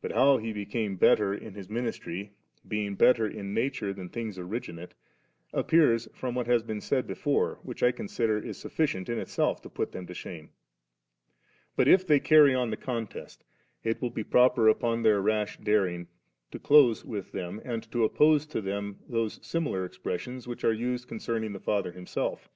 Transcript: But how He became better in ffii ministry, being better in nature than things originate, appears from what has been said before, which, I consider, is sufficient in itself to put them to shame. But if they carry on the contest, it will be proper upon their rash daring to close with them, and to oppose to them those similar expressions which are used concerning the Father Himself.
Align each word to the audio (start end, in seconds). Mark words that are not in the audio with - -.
But 0.00 0.12
how 0.12 0.36
He 0.38 0.52
became 0.52 0.94
better 0.94 1.34
in 1.34 1.54
ffii 1.54 1.68
ministry, 1.70 2.30
being 2.68 2.94
better 2.94 3.26
in 3.26 3.52
nature 3.52 3.92
than 3.92 4.08
things 4.08 4.38
originate, 4.38 4.94
appears 5.52 6.06
from 6.14 6.36
what 6.36 6.46
has 6.46 6.62
been 6.62 6.80
said 6.80 7.04
before, 7.04 7.58
which, 7.64 7.82
I 7.82 7.90
consider, 7.90 8.38
is 8.38 8.58
sufficient 8.58 9.08
in 9.08 9.18
itself 9.18 9.60
to 9.62 9.68
put 9.68 9.90
them 9.90 10.06
to 10.06 10.14
shame. 10.14 10.50
But 11.74 11.88
if 11.88 12.06
they 12.06 12.20
carry 12.20 12.54
on 12.54 12.70
the 12.70 12.76
contest, 12.76 13.42
it 13.82 14.00
will 14.00 14.10
be 14.10 14.22
proper 14.22 14.68
upon 14.68 15.02
their 15.02 15.20
rash 15.20 15.58
daring 15.58 16.06
to 16.52 16.60
close 16.60 17.04
with 17.04 17.32
them, 17.32 17.60
and 17.64 17.82
to 17.90 18.04
oppose 18.04 18.46
to 18.46 18.60
them 18.60 19.00
those 19.08 19.44
similar 19.44 19.84
expressions 19.84 20.46
which 20.46 20.62
are 20.62 20.72
used 20.72 21.08
concerning 21.08 21.54
the 21.54 21.58
Father 21.58 21.90
Himself. 21.90 22.48